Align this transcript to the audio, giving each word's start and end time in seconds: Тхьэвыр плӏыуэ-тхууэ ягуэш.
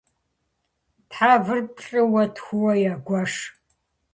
Тхьэвыр 1.09 1.59
плӏыуэ-тхууэ 1.75 2.73
ягуэш. 2.93 3.33